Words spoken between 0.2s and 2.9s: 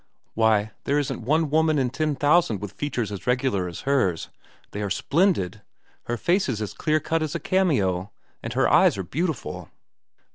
"Why, there isn't one woman in ten thousand with